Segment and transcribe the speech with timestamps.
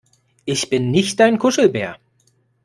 [0.45, 1.99] Ich bin nicht dein Kuschelbär!